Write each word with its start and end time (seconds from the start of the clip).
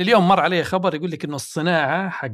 اليوم 0.00 0.28
مر 0.28 0.40
علي 0.40 0.64
خبر 0.64 0.94
يقول 0.94 1.10
لك 1.10 1.24
إنه 1.24 1.36
الصناعة 1.36 2.08
حق 2.08 2.28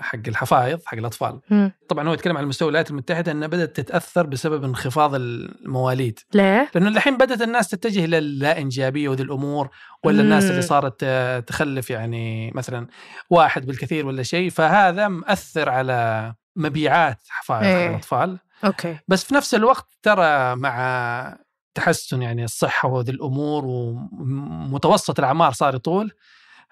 حق 0.00 0.28
الحفايض 0.28 0.80
حق 0.86 0.98
الأطفال 0.98 1.40
مم. 1.50 1.72
طبعا 1.88 2.08
هو 2.08 2.12
يتكلم 2.12 2.36
عن 2.36 2.46
مستوى 2.46 2.68
الولايات 2.68 2.90
المتحدة 2.90 3.32
إنها 3.32 3.48
بدأت 3.48 3.76
تتأثر 3.76 4.26
بسبب 4.26 4.64
انخفاض 4.64 5.14
المواليد 5.14 6.18
ليه؟ 6.34 6.70
لأنه 6.74 6.88
الحين 6.88 7.16
بدأت 7.16 7.42
الناس 7.42 7.68
تتجه 7.68 8.06
للا 8.06 8.58
انجابيه 8.58 9.08
وذي 9.08 9.22
الأمور 9.22 9.70
ولا 10.04 10.22
الناس 10.22 10.44
اللي 10.44 10.54
مم. 10.54 10.60
صارت 10.62 11.00
آه، 11.02 11.40
تخلف 11.40 11.90
يعني 11.90 12.50
مثلا 12.54 12.86
واحد 13.30 13.66
بالكثير 13.66 14.06
ولا 14.06 14.22
شيء 14.22 14.50
فهذا 14.50 15.08
مأثر 15.08 15.68
على 15.68 16.34
مبيعات 16.56 17.20
حفايض. 17.28 17.64
حق 17.64 17.90
الأطفال 17.90 18.38
أوكي 18.64 18.96
بس 19.08 19.24
في 19.24 19.34
نفس 19.34 19.54
الوقت 19.54 19.86
ترى 20.02 20.56
مع 20.56 21.38
تحسن 21.74 22.22
يعني 22.22 22.44
الصحة 22.44 22.88
وذي 22.88 23.12
الأمور 23.12 23.64
ومتوسط 23.64 25.18
الأعمار 25.18 25.52
صار 25.52 25.74
يطول 25.74 26.12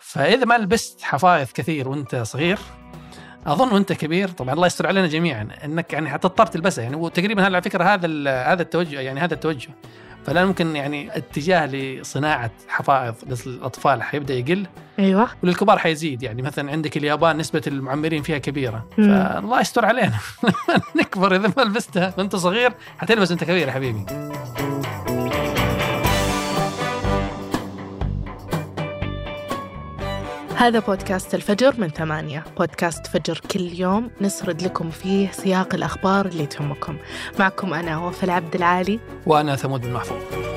فإذا 0.00 0.44
ما 0.44 0.58
لبست 0.58 1.02
حفايض 1.02 1.46
كثير 1.54 1.88
وأنت 1.88 2.16
صغير 2.16 2.58
أظن 3.46 3.72
وأنت 3.72 3.92
كبير 3.92 4.28
طبعا 4.28 4.54
الله 4.54 4.66
يستر 4.66 4.86
علينا 4.86 5.06
جميعا 5.06 5.48
أنك 5.64 5.92
يعني 5.92 6.10
حتضطر 6.10 6.46
تلبسها 6.46 6.84
يعني 6.84 6.96
وتقريبا 6.96 7.44
على 7.44 7.62
فكرة 7.62 7.84
هذا 7.84 8.30
هذا 8.52 8.62
التوجه 8.62 9.00
يعني 9.00 9.20
هذا 9.20 9.34
التوجه. 9.34 9.68
فلا 10.26 10.44
ممكن 10.44 10.76
يعني 10.76 11.16
اتجاه 11.16 11.66
لصناعة 11.66 12.50
حفائض 12.68 13.14
للأطفال 13.46 14.02
حيبدأ 14.02 14.34
يقل. 14.34 14.66
أيوه. 14.98 15.28
وللكبار 15.42 15.78
حيزيد 15.78 16.22
يعني 16.22 16.42
مثلا 16.42 16.70
عندك 16.70 16.96
اليابان 16.96 17.36
نسبة 17.36 17.62
المعمرين 17.66 18.22
فيها 18.22 18.38
كبيرة. 18.38 18.86
مم. 18.98 19.06
فالله 19.06 19.60
يستر 19.60 19.84
علينا. 19.84 20.18
نكبر 20.96 21.36
إذا 21.36 21.52
ما 21.56 21.62
لبستها 21.62 22.14
وأنت 22.18 22.36
صغير 22.36 22.72
حتلبس 22.98 23.30
أنت 23.32 23.44
كبير 23.44 23.68
يا 23.68 23.72
حبيبي. 23.72 24.06
هذا 30.60 30.78
بودكاست 30.78 31.34
الفجر 31.34 31.74
من 31.78 31.88
ثمانية. 31.88 32.44
بودكاست 32.58 33.06
فجر 33.06 33.40
كل 33.50 33.60
يوم 33.60 34.10
نسرد 34.20 34.62
لكم 34.62 34.90
فيه 34.90 35.30
سياق 35.30 35.74
الأخبار 35.74 36.26
اللي 36.26 36.46
تهمكم. 36.46 36.96
معكم 37.38 37.74
أنا 37.74 37.98
وفاء 37.98 38.24
العبد 38.24 38.54
العالي. 38.54 39.00
وأنا 39.26 39.56
ثمود 39.56 39.80
بن 39.80 39.92
محفوظ. 39.92 40.49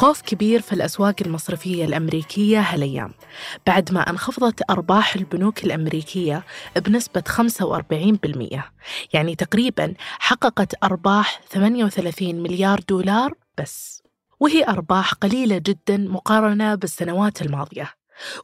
خوف 0.00 0.22
كبير 0.22 0.60
في 0.60 0.72
الأسواق 0.72 1.14
المصرفية 1.20 1.84
الأمريكية 1.84 2.60
هالأيام. 2.60 3.14
بعد 3.66 3.92
ما 3.92 4.00
أنخفضت 4.00 4.70
أرباح 4.70 5.16
البنوك 5.16 5.64
الأمريكية 5.64 6.44
بنسبة 6.76 7.22
45% 7.28 8.62
يعني 9.12 9.34
تقريبا 9.34 9.94
حققت 10.18 10.84
أرباح 10.84 11.40
38 11.50 12.42
مليار 12.42 12.80
دولار 12.88 13.32
بس. 13.58 14.02
وهي 14.40 14.64
أرباح 14.64 15.12
قليلة 15.12 15.58
جدا 15.58 15.96
مقارنة 15.96 16.74
بالسنوات 16.74 17.42
الماضية. 17.42 17.90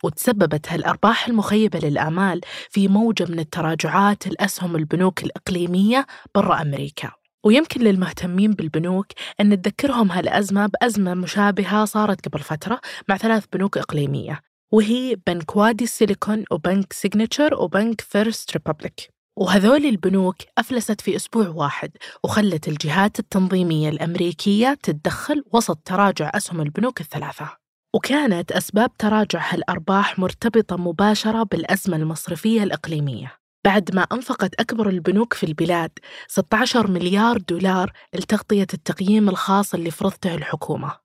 وتسببت 0.03 0.73
هالأرباح 0.73 1.29
المخيبة 1.29 1.79
للآمال 1.79 2.41
في 2.71 2.89
موجة 2.89 3.25
من 3.25 3.39
التراجعات 3.39 4.27
الأسهم 4.27 4.77
البنوك 4.77 5.25
الإقليمية 5.25 6.07
برا 6.35 6.63
أمريكا. 6.63 7.26
ويمكن 7.47 7.81
للمهتمين 7.81 8.53
بالبنوك 8.53 9.07
أن 9.41 9.49
نتذكرهم 9.49 10.13
هالأزمة 10.13 10.67
بأزمة 10.67 11.15
مشابهة 11.15 11.85
صارت 11.85 12.29
قبل 12.29 12.41
فترة 12.41 12.81
مع 13.09 13.17
ثلاث 13.17 13.45
بنوك 13.53 13.79
إقليمية 13.79 14.41
وهي 14.73 15.17
بنك 15.27 15.57
وادي 15.57 15.85
السيليكون 15.85 16.45
وبنك 16.51 16.93
Signature 16.93 17.55
وبنك 17.55 18.01
First 18.01 18.53
Republic 18.53 19.09
وهذول 19.39 19.87
البنوك 19.87 20.37
أفلست 20.59 21.01
في 21.01 21.17
أسبوع 21.17 21.49
واحد 21.49 21.91
وخلت 22.25 22.69
الجهات 22.69 23.19
التنظيمية 23.19 23.89
الأمريكية 23.89 24.79
تتدخل 24.83 25.43
وسط 25.53 25.79
تراجع 25.85 26.31
أسهم 26.35 26.61
البنوك 26.61 27.01
الثلاثة. 27.01 27.49
وكانت 27.95 28.53
أسباب 28.53 28.97
تراجع 28.97 29.55
هالأرباح 29.55 30.19
مرتبطة 30.19 30.77
مباشرة 30.77 31.43
بالأزمة 31.43 31.97
المصرفية 31.97 32.63
الإقليمية. 32.63 33.46
بعد 33.67 33.95
ما 33.95 34.03
أنفقت 34.03 34.55
أكبر 34.61 34.89
البنوك 34.89 35.35
في 35.35 35.47
البلاد 35.47 35.91
16 36.29 36.91
مليار 36.91 37.39
دولار 37.39 37.93
لتغطية 38.15 38.67
التقييم 38.75 39.29
الخاص 39.29 39.75
اللي 39.75 39.91
فرضته 39.91 40.35
الحكومة 40.35 40.97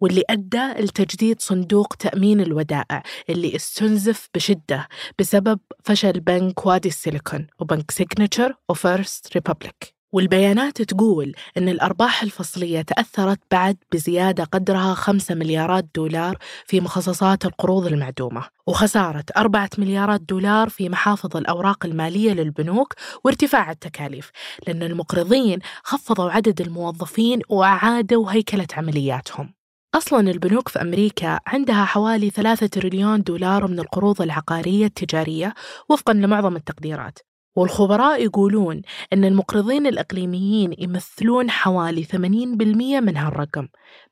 واللي 0.00 0.22
أدى 0.30 0.72
لتجديد 0.78 1.40
صندوق 1.40 1.94
تأمين 1.94 2.40
الودائع 2.40 3.02
اللي 3.28 3.56
استنزف 3.56 4.28
بشدة 4.34 4.88
بسبب 5.18 5.60
فشل 5.84 6.20
بنك 6.20 6.66
وادي 6.66 6.88
السيليكون 6.88 7.46
وبنك 7.58 7.90
Signature 7.90 8.54
و 8.68 8.79
First 8.79 9.34
Republic 9.34 10.01
والبيانات 10.12 10.82
تقول 10.82 11.34
أن 11.56 11.68
الأرباح 11.68 12.22
الفصلية 12.22 12.82
تأثرت 12.82 13.40
بعد 13.50 13.76
بزيادة 13.92 14.44
قدرها 14.44 14.94
5 14.94 15.34
مليارات 15.34 15.86
دولار 15.94 16.38
في 16.66 16.80
مخصصات 16.80 17.44
القروض 17.44 17.86
المعدومة 17.86 18.44
وخسارة 18.66 19.24
4 19.36 19.70
مليارات 19.78 20.20
دولار 20.20 20.68
في 20.68 20.88
محافظ 20.88 21.36
الأوراق 21.36 21.86
المالية 21.86 22.32
للبنوك 22.32 22.94
وارتفاع 23.24 23.70
التكاليف 23.70 24.30
لأن 24.66 24.82
المقرضين 24.82 25.58
خفضوا 25.84 26.30
عدد 26.30 26.60
الموظفين 26.60 27.40
وأعادوا 27.48 28.32
هيكلة 28.32 28.66
عملياتهم. 28.76 29.54
أصلا 29.94 30.30
البنوك 30.30 30.68
في 30.68 30.82
أمريكا 30.82 31.40
عندها 31.46 31.84
حوالي 31.84 32.30
3 32.30 32.66
تريليون 32.66 33.22
دولار 33.22 33.66
من 33.66 33.78
القروض 33.78 34.22
العقارية 34.22 34.86
التجارية 34.86 35.54
وفقا 35.88 36.12
لمعظم 36.12 36.56
التقديرات. 36.56 37.18
والخبراء 37.56 38.24
يقولون 38.24 38.82
أن 39.12 39.24
المقرضين 39.24 39.86
الإقليميين 39.86 40.74
يمثلون 40.78 41.50
حوالي 41.50 42.04
80% 42.04 43.00
من 43.00 43.16
هالرقم 43.16 43.68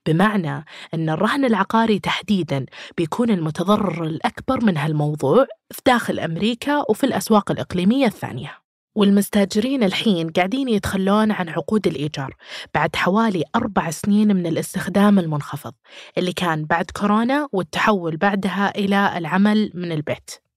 بمعنى 0.06 0.64
أن 0.94 1.10
الرهن 1.10 1.44
العقاري 1.44 1.98
تحديداً 1.98 2.66
بيكون 2.96 3.30
المتضرر 3.30 4.04
الأكبر 4.04 4.64
من 4.64 4.76
هالموضوع 4.76 5.46
في 5.70 5.80
داخل 5.86 6.20
أمريكا 6.20 6.84
وفي 6.90 7.04
الأسواق 7.04 7.50
الإقليمية 7.50 8.06
الثانية. 8.06 8.60
والمستاجرين 8.94 9.82
الحين 9.82 10.30
قاعدين 10.30 10.68
يتخلون 10.68 11.32
عن 11.32 11.48
عقود 11.48 11.86
الإيجار 11.86 12.36
بعد 12.74 12.96
حوالي 12.96 13.44
أربع 13.56 13.90
سنين 13.90 14.36
من 14.36 14.46
الاستخدام 14.46 15.18
المنخفض 15.18 15.72
اللي 16.18 16.32
كان 16.32 16.64
بعد 16.64 16.90
كورونا 16.90 17.48
والتحول 17.52 18.16
بعدها 18.16 18.78
إلى 18.78 19.18
العمل 19.18 19.70
من 19.74 19.92
البيت. 19.92 20.49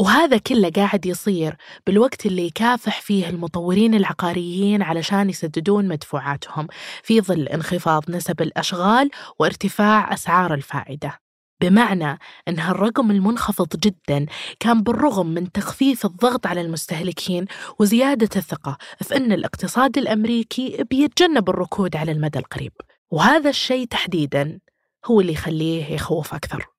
وهذا 0.00 0.38
كله 0.38 0.70
قاعد 0.70 1.06
يصير 1.06 1.56
بالوقت 1.86 2.26
اللي 2.26 2.46
يكافح 2.46 3.00
فيه 3.00 3.28
المطورين 3.28 3.94
العقاريين 3.94 4.82
علشان 4.82 5.30
يسددون 5.30 5.88
مدفوعاتهم 5.88 6.66
في 7.02 7.20
ظل 7.20 7.48
انخفاض 7.48 8.10
نسب 8.10 8.42
الأشغال 8.42 9.10
وارتفاع 9.38 10.14
أسعار 10.14 10.54
الفائدة. 10.54 11.20
بمعنى 11.60 12.18
أن 12.48 12.58
هالرقم 12.58 13.10
المنخفض 13.10 13.68
جدا 13.76 14.26
كان 14.60 14.82
بالرغم 14.82 15.26
من 15.26 15.52
تخفيف 15.52 16.06
الضغط 16.06 16.46
على 16.46 16.60
المستهلكين 16.60 17.46
وزيادة 17.78 18.28
الثقة 18.36 18.78
في 19.02 19.16
أن 19.16 19.32
الاقتصاد 19.32 19.98
الأمريكي 19.98 20.84
بيتجنب 20.90 21.50
الركود 21.50 21.96
على 21.96 22.12
المدى 22.12 22.38
القريب. 22.38 22.72
وهذا 23.10 23.50
الشيء 23.50 23.86
تحديدا 23.86 24.60
هو 25.06 25.20
اللي 25.20 25.32
يخليه 25.32 25.94
يخوف 25.94 26.34
أكثر. 26.34 26.77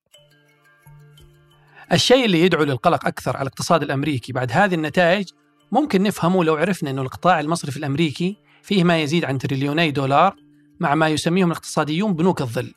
الشيء 1.92 2.24
اللي 2.24 2.40
يدعو 2.40 2.64
للقلق 2.64 3.06
أكثر 3.06 3.36
على 3.36 3.42
الاقتصاد 3.42 3.82
الأمريكي 3.82 4.32
بعد 4.32 4.52
هذه 4.52 4.74
النتائج 4.74 5.28
ممكن 5.72 6.02
نفهمه 6.02 6.44
لو 6.44 6.56
عرفنا 6.56 6.90
أنه 6.90 7.02
القطاع 7.02 7.40
المصرفي 7.40 7.76
الأمريكي 7.76 8.36
فيه 8.62 8.84
ما 8.84 9.02
يزيد 9.02 9.24
عن 9.24 9.38
تريليوني 9.38 9.90
دولار 9.90 10.36
مع 10.80 10.94
ما 10.94 11.08
يسميهم 11.08 11.50
الاقتصاديون 11.50 12.14
بنوك 12.14 12.40
الظل 12.40 12.74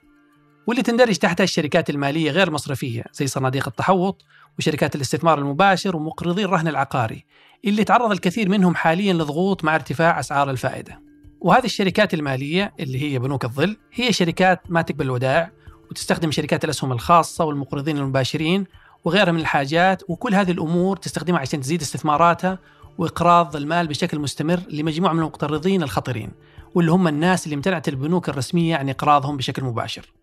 واللي 0.68 0.84
تندرج 0.84 1.16
تحتها 1.16 1.44
الشركات 1.44 1.90
المالية 1.90 2.32
غير 2.32 2.48
المصرفية 2.48 3.04
زي 3.14 3.28
صناديق 3.28 3.68
التحوط 3.68 4.26
وشركات 4.60 4.96
الاستثمار 4.96 5.40
المباشر 5.40 5.96
ومقرضي 5.96 6.46
الرهن 6.46 6.68
العقاري 6.68 7.26
اللي 7.66 7.84
تعرض 7.84 8.12
الكثير 8.12 8.50
منهم 8.50 8.76
حاليا 8.76 9.14
لضغوط 9.14 9.64
مع 9.64 9.76
ارتفاع 9.76 10.20
أسعار 10.20 10.50
الفائدة. 10.50 11.02
وهذه 11.42 11.66
الشركات 11.66 12.14
المالية 12.14 12.74
اللي 12.80 13.02
هي 13.02 13.20
بنوك 13.20 13.46
الظل 13.46 13.78
هي 13.94 14.14
شركات 14.14 14.62
ما 14.70 14.82
تقبل 14.82 15.06
الودائع 15.06 15.52
وتستخدم 15.92 16.32
شركات 16.32 16.66
الأسهم 16.66 16.92
الخاصة 16.92 17.46
والمقرضين 17.46 17.98
المباشرين 17.98 18.66
وغيرها 19.06 19.32
من 19.32 19.40
الحاجات 19.40 20.04
وكل 20.08 20.36
هذه 20.36 20.52
الأمور 20.52 20.98
تستخدمها 20.98 21.40
عشان 21.40 21.62
تزيد 21.62 21.82
استثماراتها 21.82 22.60
وإقراض 22.98 23.56
المال 23.56 23.88
بشكل 23.88 24.20
مستمر 24.20 24.60
لمجموعة 24.70 25.14
من 25.14 25.20
المقترضين 25.20 25.84
الخطرين 25.84 26.32
واللي 26.76 26.92
هم 26.92 27.08
الناس 27.08 27.46
اللي 27.46 27.56
امتنعت 27.56 27.88
البنوك 27.88 28.30
الرسمية 28.30 28.76
عن 28.76 28.90
إقراضهم 28.90 29.38
بشكل 29.38 29.64
مباشر. 29.64 30.14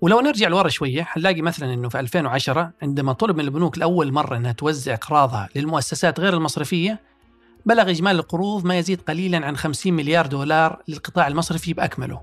ولو 0.00 0.20
نرجع 0.20 0.48
لورا 0.48 0.68
شوية 0.68 1.02
حنلاقي 1.02 1.42
مثلا 1.42 1.74
إنه 1.74 1.88
في 1.88 2.00
2010 2.00 2.72
عندما 2.82 3.12
طلب 3.12 3.36
من 3.36 3.44
البنوك 3.44 3.78
لأول 3.78 4.12
مرة 4.12 4.36
إنها 4.36 4.52
توزع 4.52 4.94
إقراضها 4.94 5.48
للمؤسسات 5.56 6.20
غير 6.20 6.34
المصرفية 6.34 7.00
بلغ 7.66 7.90
إجمالي 7.90 8.18
القروض 8.18 8.64
ما 8.64 8.78
يزيد 8.78 9.00
قليلا 9.00 9.46
عن 9.46 9.56
50 9.56 9.92
مليار 9.92 10.26
دولار 10.26 10.82
للقطاع 10.88 11.28
المصرفي 11.28 11.72
بأكمله. 11.72 12.20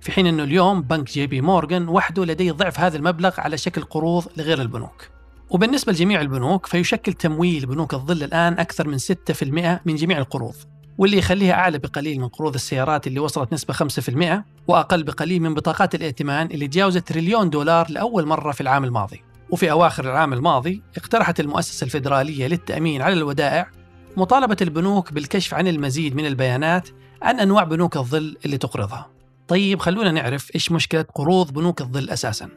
في 0.00 0.12
حين 0.12 0.26
إنه 0.26 0.44
اليوم 0.44 0.82
بنك 0.82 1.10
جي 1.10 1.26
بي 1.26 1.40
مورغان 1.40 1.88
وحده 1.88 2.24
لديه 2.24 2.52
ضعف 2.52 2.80
هذا 2.80 2.96
المبلغ 2.96 3.40
على 3.40 3.58
شكل 3.58 3.82
قروض 3.82 4.24
لغير 4.36 4.60
البنوك. 4.60 5.13
وبالنسبة 5.50 5.92
لجميع 5.92 6.20
البنوك 6.20 6.66
فيشكل 6.66 7.12
تمويل 7.12 7.66
بنوك 7.66 7.94
الظل 7.94 8.22
الآن 8.22 8.58
أكثر 8.58 8.88
من 8.88 8.98
6% 8.98 9.80
من 9.84 9.94
جميع 9.94 10.18
القروض 10.18 10.54
واللي 10.98 11.18
يخليها 11.18 11.52
أعلى 11.52 11.78
بقليل 11.78 12.20
من 12.20 12.28
قروض 12.28 12.54
السيارات 12.54 13.06
اللي 13.06 13.20
وصلت 13.20 13.52
نسبة 13.52 13.74
5% 13.74 14.42
وأقل 14.68 15.02
بقليل 15.02 15.42
من 15.42 15.54
بطاقات 15.54 15.94
الائتمان 15.94 16.46
اللي 16.46 16.68
تجاوزت 16.68 17.08
تريليون 17.08 17.50
دولار 17.50 17.90
لأول 17.90 18.26
مرة 18.26 18.52
في 18.52 18.60
العام 18.60 18.84
الماضي. 18.84 19.22
وفي 19.50 19.70
أواخر 19.70 20.04
العام 20.04 20.32
الماضي 20.32 20.82
اقترحت 20.96 21.40
المؤسسة 21.40 21.84
الفيدرالية 21.84 22.46
للتأمين 22.46 23.02
على 23.02 23.14
الودائع 23.14 23.70
مطالبة 24.16 24.56
البنوك 24.62 25.12
بالكشف 25.12 25.54
عن 25.54 25.68
المزيد 25.68 26.16
من 26.16 26.26
البيانات 26.26 26.88
عن 27.22 27.40
أنواع 27.40 27.64
بنوك 27.64 27.96
الظل 27.96 28.36
اللي 28.44 28.58
تقرضها. 28.58 29.10
طيب 29.48 29.80
خلونا 29.80 30.10
نعرف 30.10 30.54
إيش 30.54 30.72
مشكلة 30.72 31.04
قروض 31.14 31.52
بنوك 31.52 31.80
الظل 31.80 32.10
أساساً. 32.10 32.48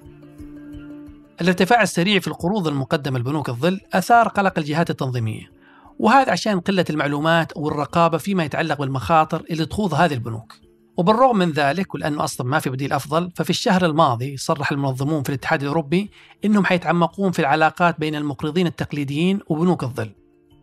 الارتفاع 1.41 1.81
السريع 1.81 2.19
في 2.19 2.27
القروض 2.27 2.67
المقدمة 2.67 3.19
لبنوك 3.19 3.49
الظل 3.49 3.79
أثار 3.93 4.27
قلق 4.27 4.59
الجهات 4.59 4.89
التنظيمية. 4.89 5.51
وهذا 5.99 6.31
عشان 6.31 6.59
قلة 6.59 6.85
المعلومات 6.89 7.57
والرقابة 7.57 8.17
فيما 8.17 8.43
يتعلق 8.43 8.79
بالمخاطر 8.79 9.43
اللي 9.51 9.65
تخوض 9.65 9.93
هذه 9.93 10.13
البنوك. 10.13 10.53
وبالرغم 10.97 11.37
من 11.37 11.51
ذلك 11.51 11.95
ولأنه 11.95 12.23
أصلا 12.23 12.47
ما 12.47 12.59
في 12.59 12.69
بديل 12.69 12.93
أفضل 12.93 13.31
ففي 13.35 13.49
الشهر 13.49 13.85
الماضي 13.85 14.37
صرح 14.37 14.71
المنظمون 14.71 15.23
في 15.23 15.29
الاتحاد 15.29 15.61
الأوروبي 15.61 16.11
أنهم 16.45 16.65
حيتعمقون 16.65 17.31
في 17.31 17.39
العلاقات 17.39 17.99
بين 17.99 18.15
المقرضين 18.15 18.67
التقليديين 18.67 19.39
وبنوك 19.47 19.83
الظل. 19.83 20.11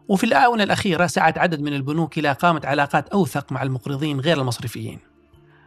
وفي 0.09 0.25
الآونة 0.25 0.63
الأخيرة 0.63 1.07
سعت 1.07 1.39
عدد 1.39 1.61
من 1.61 1.75
البنوك 1.75 2.19
إلى 2.19 2.31
إقامة 2.31 2.61
علاقات 2.65 3.09
أوثق 3.09 3.53
مع 3.53 3.63
المقرضين 3.63 4.21
غير 4.21 4.41
المصرفيين. 4.41 4.99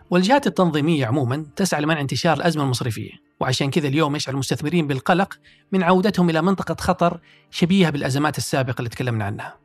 والجهات 0.09 0.47
التنظيمية 0.47 1.05
عموما 1.05 1.45
تسعى 1.55 1.81
لمنع 1.81 2.01
انتشار 2.01 2.37
الأزمة 2.37 2.63
المصرفية. 2.63 3.26
وعشان 3.39 3.71
كذا 3.71 3.87
اليوم 3.87 4.15
يشعر 4.15 4.33
المستثمرين 4.33 4.87
بالقلق 4.87 5.39
من 5.71 5.83
عودتهم 5.83 6.29
إلى 6.29 6.41
منطقة 6.41 6.75
خطر 6.79 7.19
شبيهة 7.51 7.89
بالأزمات 7.89 8.37
السابقة 8.37 8.75
اللي 8.79 8.89
تكلمنا 8.89 9.25
عنها. 9.25 9.57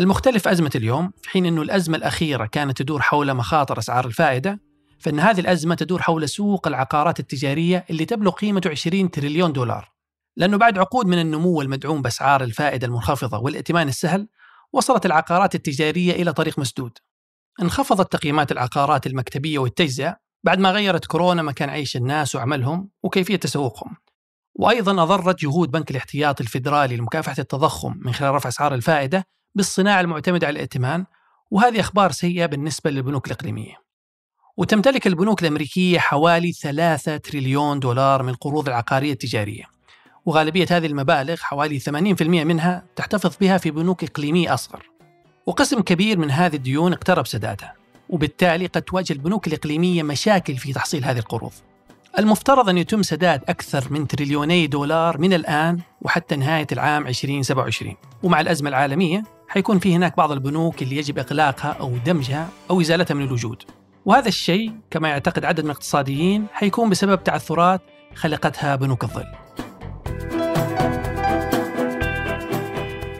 المختلف 0.00 0.48
أزمة 0.48 0.70
اليوم 0.74 1.12
في 1.22 1.30
حين 1.30 1.46
أنه 1.46 1.62
الأزمة 1.62 1.96
الأخيرة 1.96 2.46
كانت 2.46 2.78
تدور 2.82 3.02
حول 3.02 3.34
مخاطر 3.34 3.78
أسعار 3.78 4.06
الفائدة 4.06 4.60
فإن 4.98 5.20
هذه 5.20 5.40
الأزمة 5.40 5.74
تدور 5.74 6.02
حول 6.02 6.28
سوق 6.28 6.66
العقارات 6.66 7.20
التجارية 7.20 7.84
اللي 7.90 8.04
تبلغ 8.04 8.30
قيمته 8.30 8.70
20 8.70 9.10
تريليون 9.10 9.52
دولار. 9.52 9.92
لأنه 10.36 10.56
بعد 10.56 10.78
عقود 10.78 11.06
من 11.06 11.18
النمو 11.18 11.62
المدعوم 11.62 12.02
بأسعار 12.02 12.42
الفائدة 12.42 12.86
المنخفضة 12.86 13.38
والائتمان 13.38 13.88
السهل 13.88 14.28
وصلت 14.72 15.06
العقارات 15.06 15.54
التجارية 15.54 16.12
إلى 16.12 16.32
طريق 16.32 16.58
مسدود. 16.58 16.98
انخفضت 17.62 18.12
تقييمات 18.12 18.52
العقارات 18.52 19.06
المكتبية 19.06 19.58
والتجزئة 19.58 20.23
بعد 20.44 20.58
ما 20.58 20.70
غيرت 20.70 21.04
كورونا 21.04 21.42
مكان 21.42 21.70
عيش 21.70 21.96
الناس 21.96 22.34
وعملهم 22.34 22.88
وكيفية 23.02 23.36
تسوقهم. 23.36 23.96
وأيضا 24.54 25.02
أضرت 25.02 25.40
جهود 25.40 25.70
بنك 25.70 25.90
الاحتياطي 25.90 26.42
الفيدرالي 26.42 26.96
لمكافحة 26.96 27.36
التضخم 27.38 27.94
من 28.04 28.12
خلال 28.14 28.34
رفع 28.34 28.48
أسعار 28.48 28.74
الفائدة 28.74 29.26
بالصناعة 29.54 30.00
المعتمدة 30.00 30.46
على 30.46 30.54
الائتمان 30.54 31.04
وهذه 31.50 31.80
أخبار 31.80 32.12
سيئة 32.12 32.46
بالنسبة 32.46 32.90
للبنوك 32.90 33.26
الإقليمية. 33.26 33.74
وتمتلك 34.56 35.06
البنوك 35.06 35.42
الأمريكية 35.42 35.98
حوالي 35.98 36.52
3 36.52 37.16
تريليون 37.16 37.80
دولار 37.80 38.22
من 38.22 38.28
القروض 38.28 38.68
العقارية 38.68 39.12
التجارية. 39.12 39.64
وغالبية 40.26 40.66
هذه 40.70 40.86
المبالغ 40.86 41.36
حوالي 41.36 41.80
80% 41.80 42.44
منها 42.44 42.84
تحتفظ 42.96 43.36
بها 43.40 43.58
في 43.58 43.70
بنوك 43.70 44.04
إقليمية 44.04 44.54
أصغر. 44.54 44.90
وقسم 45.46 45.80
كبير 45.80 46.18
من 46.18 46.30
هذه 46.30 46.56
الديون 46.56 46.92
اقترب 46.92 47.26
سدادها 47.26 47.83
وبالتالي 48.14 48.66
قد 48.66 48.82
تواجه 48.82 49.12
البنوك 49.12 49.46
الإقليمية 49.46 50.02
مشاكل 50.02 50.56
في 50.56 50.72
تحصيل 50.72 51.04
هذه 51.04 51.18
القروض. 51.18 51.52
المفترض 52.18 52.68
أن 52.68 52.78
يتم 52.78 53.02
سداد 53.02 53.42
أكثر 53.48 53.84
من 53.90 54.06
تريليوني 54.06 54.66
دولار 54.66 55.18
من 55.18 55.32
الآن 55.32 55.80
وحتى 56.02 56.36
نهاية 56.36 56.66
العام 56.72 57.06
2027 57.06 57.96
ومع 58.22 58.40
الأزمة 58.40 58.68
العالمية 58.68 59.22
حيكون 59.48 59.78
في 59.78 59.96
هناك 59.96 60.16
بعض 60.16 60.32
البنوك 60.32 60.82
اللي 60.82 60.96
يجب 60.96 61.18
إغلاقها 61.18 61.76
أو 61.80 61.96
دمجها 62.06 62.48
أو 62.70 62.80
إزالتها 62.80 63.14
من 63.14 63.24
الوجود. 63.24 63.62
وهذا 64.04 64.28
الشيء 64.28 64.72
كما 64.90 65.08
يعتقد 65.08 65.44
عدد 65.44 65.60
من 65.60 65.70
الاقتصاديين 65.70 66.46
حيكون 66.52 66.90
بسبب 66.90 67.24
تعثرات 67.24 67.80
خلقتها 68.14 68.76
بنوك 68.76 69.04
الظل. 69.04 69.26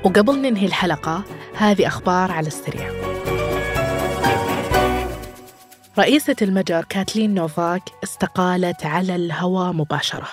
وقبل 0.04 0.42
ننهي 0.42 0.66
الحلقة 0.66 1.24
هذه 1.54 1.86
أخبار 1.86 2.32
على 2.32 2.46
السريع. 2.46 2.93
رئيسة 5.98 6.36
المجر 6.42 6.84
كاتلين 6.84 7.34
نوفاك 7.34 7.82
استقالت 8.04 8.86
على 8.86 9.16
الهواء 9.16 9.72
مباشرة 9.72 10.28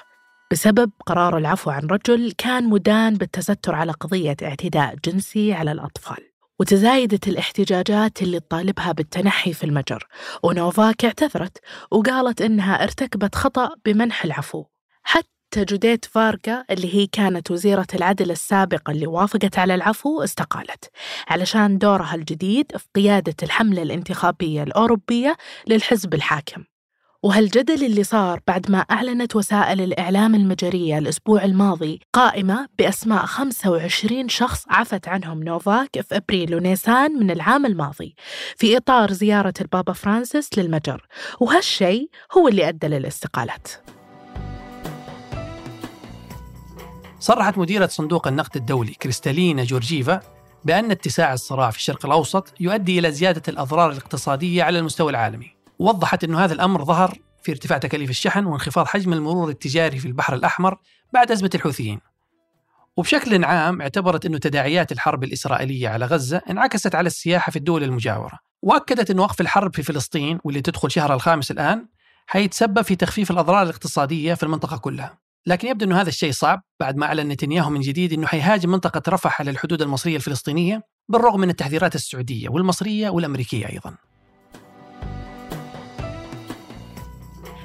بسبب 0.52 0.92
قرار 1.06 1.38
العفو 1.38 1.70
عن 1.72 1.88
رجل 1.88 2.32
كان 2.38 2.70
مدان 2.70 3.14
بالتستر 3.14 3.76
على 3.76 3.92
قضية 3.92 4.38
اعتداء 4.44 4.96
جنسي 5.06 5.54
على 5.54 5.72
الأطفال 5.72 6.32
وتزايدت 6.60 7.28
الاحتجاجات 7.28 8.22
اللي 8.22 8.40
تطالبها 8.40 8.92
بالتنحي 8.92 9.54
في 9.54 9.64
المجر 9.64 10.08
ونوفاك 10.44 11.06
اعتذرت 11.06 11.58
وقالت 11.92 12.42
إنها 12.42 12.84
ارتكبت 12.84 13.36
خطأ 13.36 13.70
بمنح 13.86 14.24
العفو 14.26 14.66
حتى 15.04 15.41
جوديت 15.58 16.06
فارغا 16.06 16.66
اللي 16.72 16.96
هي 16.96 17.08
كانت 17.08 17.52
وزيرة 17.52 17.88
العدل 17.94 18.32
السابقة 18.32 18.92
اللي 18.92 19.08
وافقت 19.08 19.60
على 19.60 19.76
العفو 19.76 20.24
استقالت 20.24 20.90
علشان 21.28 21.78
دورها 21.78 22.16
الجديد 22.16 22.78
في 22.78 22.86
قيادة 22.96 23.36
الحملة 23.44 23.82
الانتخابية 23.82 24.64
الأوروبية 24.64 25.38
للحزب 25.68 26.14
الحاكم. 26.14 26.64
وهالجدل 27.24 27.86
اللي 27.86 28.04
صار 28.04 28.40
بعد 28.48 28.72
ما 28.72 28.80
أعلنت 28.80 29.36
وسائل 29.36 29.82
الإعلام 29.82 30.36
المجرية 30.36 30.98
الأسبوع 30.98 31.44
الماضي 31.44 32.00
قائمة 32.14 32.68
بأسماء 32.80 33.26
25 33.26 34.30
شخص 34.30 34.66
عفت 34.70 35.08
عنهم 35.08 35.44
نوفاك 35.44 36.02
في 36.02 36.16
أبريل 36.18 36.56
ونيسان 36.56 37.20
من 37.20 37.32
العام 37.32 37.66
الماضي 37.66 38.16
في 38.58 38.78
إطار 38.78 39.12
زيارة 39.12 39.54
البابا 39.62 39.94
فرانسيس 39.94 40.50
للمجر 40.58 41.08
وهالشيء 41.40 42.10
هو 42.38 42.48
اللي 42.48 42.70
أدى 42.70 42.88
للاستقالات 42.88 43.68
صرحت 47.22 47.58
مديرة 47.58 47.88
صندوق 47.88 48.28
النقد 48.28 48.56
الدولي 48.56 48.94
كريستالينا 48.94 49.64
جورجيفا 49.64 50.20
بأن 50.66 50.92
اتساع 50.92 51.34
الصراع 51.34 51.72
في 51.72 51.78
الشرق 51.78 52.06
الأوسط 52.06 52.54
يؤدي 52.60 53.00
إلى 53.00 53.12
زيادة 53.12 53.42
الأضرار 53.48 53.92
الاقتصادية 53.92 54.64
على 54.64 54.80
المستوى 54.80 55.12
العالمي. 55.12 55.56
ووضحت 55.80 56.24
أن 56.24 56.36
هذا 56.36 56.54
الأمر 56.54 56.86
ظهر 56.86 57.18
في 57.44 57.52
ارتفاع 57.52 57.78
تكاليف 57.78 58.10
الشحن 58.10 58.46
وانخفاض 58.46 58.86
حجم 58.86 59.14
المرور 59.14 59.50
التجاري 59.50 60.00
في 60.00 60.08
البحر 60.08 60.34
الأحمر 60.34 60.78
بعد 61.14 61.32
أزمة 61.32 61.50
الحوثيين. 61.56 62.00
وبشكل 62.98 63.44
عام 63.44 63.82
اعتبرت 63.82 64.26
أن 64.26 64.40
تداعيات 64.40 64.92
الحرب 64.92 65.24
الإسرائيلية 65.24 65.90
على 65.90 66.06
غزة 66.06 66.42
انعكست 66.50 66.96
على 66.96 67.08
السياحة 67.08 67.50
في 67.50 67.56
الدول 67.56 67.84
المجاورة. 67.84 68.40
وأكدت 68.62 69.12
أن 69.12 69.20
وقف 69.20 69.42
الحرب 69.42 69.76
في 69.76 69.84
فلسطين 69.84 70.40
واللي 70.44 70.62
تدخل 70.62 70.92
شهرها 70.92 71.16
الخامس 71.16 71.52
الآن 71.52 71.88
حيتسبب 72.28 72.82
في 72.82 72.96
تخفيف 72.96 73.32
الأضرار 73.32 73.62
الاقتصادية 73.62 74.34
في 74.34 74.44
المنطقة 74.44 74.78
كلها. 74.78 75.31
لكن 75.48 75.68
يبدو 75.68 75.86
أن 75.86 75.94
هذا 75.94 76.10
الشيء 76.10 76.32
صعب 76.32 76.64
بعد 76.80 76.98
ما 76.98 77.06
أعلن 77.06 77.28
نتنياهو 77.28 77.70
من 77.70 77.82
جديد 77.82 78.14
أنه 78.14 78.28
حيهاجم 78.28 78.72
منطقة 78.72 79.02
رفح 79.10 79.42
على 79.42 79.52
الحدود 79.52 79.82
المصرية 79.82 80.16
الفلسطينية 80.16 80.84
بالرغم 81.10 81.40
من 81.40 81.50
التحذيرات 81.50 81.96
السعودية 81.96 82.50
والمصرية 82.50 83.10
والأمريكية 83.10 83.70
أيضا. 83.70 83.96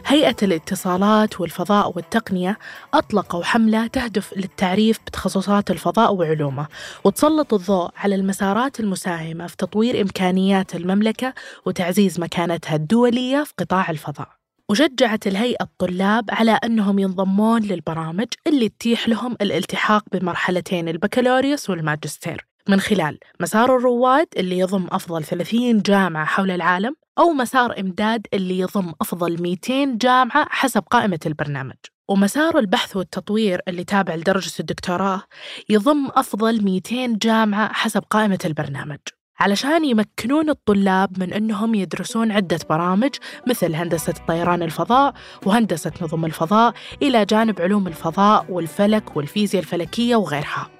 هيئة 0.06 0.37
الاتصالات 0.42 1.40
والفضاء 1.40 1.92
والتقنية 1.97 2.59
أطلقوا 2.95 3.45
حملة 3.45 3.87
تهدف 3.87 4.35
للتعريف 4.37 4.99
بتخصصات 5.06 5.71
الفضاء 5.71 6.14
وعلومه 6.14 6.66
وتسلط 7.04 7.54
الضوء 7.54 7.90
على 7.97 8.14
المسارات 8.14 8.80
المساهمة 8.80 9.47
في 9.47 9.56
تطوير 9.56 10.00
إمكانيات 10.00 10.75
المملكة 10.75 11.35
وتعزيز 11.66 12.21
مكانتها 12.21 12.76
الدولية 12.76 13.45
في 13.45 13.52
قطاع 13.59 13.90
الفضاء. 13.90 14.36
وشجعت 14.70 15.26
الهيئة 15.26 15.62
الطلاب 15.64 16.25
على 16.30 16.58
أنهم 16.64 16.99
ينضمون 16.99 17.62
للبرامج 17.62 18.26
اللي 18.46 18.68
تتيح 18.68 19.08
لهم 19.08 19.37
الالتحاق 19.42 20.04
بمرحلتين 20.12 20.88
البكالوريوس 20.88 21.70
والماجستير. 21.70 22.46
من 22.68 22.80
خلال 22.80 23.18
مسار 23.40 23.76
الرواد 23.76 24.26
اللي 24.37 24.58
يضم 24.58 24.87
أفضل 24.92 25.25
30 25.25 25.82
جامعة 25.82 26.25
حول 26.25 26.50
العالم 26.50 26.96
أو 27.18 27.32
مسار 27.32 27.80
إمداد 27.80 28.26
اللي 28.35 28.58
يضم 28.58 28.92
أفضل 29.00 29.42
200 29.42 29.99
جامعة 29.99 30.46
حسب 30.50 30.82
قائمة 30.82 31.20
البرنامج. 31.26 31.76
ومسار 32.08 32.58
البحث 32.58 32.96
والتطوير 32.96 33.61
اللي 33.68 33.85
تابع 33.85 34.14
لدرجة 34.14 34.52
الدكتوراه 34.61 35.23
يضم 35.68 36.08
أفضل 36.14 36.64
200 36.64 37.18
جامعة 37.23 37.73
حسب 37.73 38.02
قائمة 38.11 38.38
البرنامج. 38.44 38.99
علشان 39.38 39.85
يمكنون 39.85 40.50
الطلاب 40.50 41.21
من 41.21 41.33
أنهم 41.33 41.75
يدرسون 41.75 42.33
عدة 42.33 42.59
برامج 42.71 43.11
مثل 43.47 43.75
هندسة 43.75 44.14
طيران 44.28 44.62
الفضاء 44.62 45.14
وهندسة 45.47 45.93
نظم 46.02 46.25
الفضاء 46.25 46.75
إلى 47.02 47.25
جانب 47.25 47.61
علوم 47.61 47.87
الفضاء 47.87 48.47
والفلك 48.49 49.16
والفيزياء 49.16 49.62
الفلكية 49.62 50.16
وغيرها. 50.16 50.71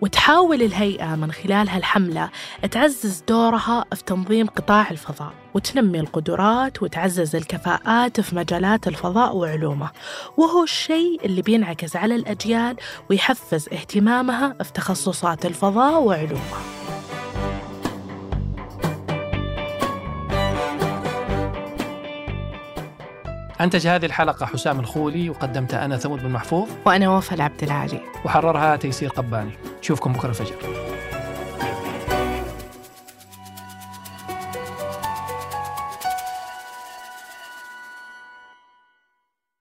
وتحاول 0.00 0.62
الهيئة 0.62 1.14
من 1.16 1.32
خلال 1.32 1.68
هالحملة 1.68 2.30
تعزز 2.70 3.24
دورها 3.28 3.84
في 3.94 4.04
تنظيم 4.04 4.46
قطاع 4.46 4.90
الفضاء 4.90 5.32
وتنمي 5.54 6.00
القدرات 6.00 6.82
وتعزز 6.82 7.36
الكفاءات 7.36 8.20
في 8.20 8.36
مجالات 8.36 8.88
الفضاء 8.88 9.36
وعلومه. 9.36 9.90
وهو 10.36 10.62
الشيء 10.62 11.24
اللي 11.24 11.42
بينعكس 11.42 11.96
على 11.96 12.14
الأجيال 12.14 12.76
ويحفز 13.10 13.68
اهتمامها 13.72 14.56
في 14.62 14.72
تخصصات 14.72 15.46
الفضاء 15.46 16.02
وعلومه. 16.02 16.75
أنتج 23.60 23.86
هذه 23.86 24.06
الحلقة 24.06 24.46
حسام 24.46 24.80
الخولي 24.80 25.30
وقدمتها 25.30 25.84
أنا 25.84 25.96
ثمود 25.96 26.22
بن 26.22 26.30
محفوظ. 26.30 26.68
وأنا 26.84 27.16
وفاء 27.16 27.40
عبد 27.40 27.62
العالي. 27.62 28.00
وحررها 28.24 28.76
تيسير 28.76 29.08
قباني. 29.08 29.52
نشوفكم 29.80 30.12
بكرة 30.12 30.28
الفجر. 30.28 30.95